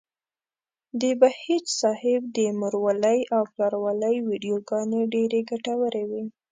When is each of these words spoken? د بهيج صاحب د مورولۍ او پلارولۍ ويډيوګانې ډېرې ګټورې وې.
د 1.01 1.03
بهيج 1.19 1.65
صاحب 1.81 2.21
د 2.37 2.37
مورولۍ 2.59 3.19
او 3.35 3.43
پلارولۍ 3.53 4.15
ويډيوګانې 4.27 5.01
ډېرې 5.13 5.39
ګټورې 5.51 6.03
وې. 6.09 6.23